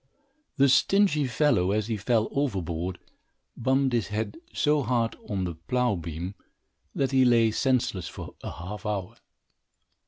The 0.57 0.67
stingy 0.67 1.27
fellow, 1.27 1.69
as 1.69 1.85
he 1.85 1.95
fell 1.95 2.27
overboard, 2.31 2.97
bumped 3.55 3.93
his 3.93 4.07
head 4.07 4.37
so 4.51 4.81
hard 4.81 5.15
on 5.29 5.43
the 5.43 5.53
plough 5.53 5.93
beam, 5.95 6.33
that 6.95 7.11
he 7.11 7.23
lay 7.23 7.51
senseless 7.51 8.07
for 8.07 8.33
a 8.41 8.49
half 8.51 8.83
hour. 8.83 9.17